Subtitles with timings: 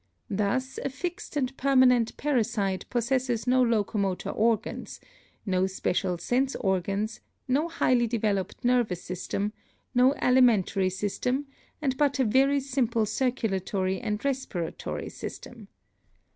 [0.31, 4.99] Thus a fixed and permanent parasite possesses no locomotor organs,
[5.45, 9.53] no spe cial sense organs, no highly developed nervous system,
[9.93, 11.45] no alimentary system
[11.83, 15.67] and but a very simple circulatory and respiratory system.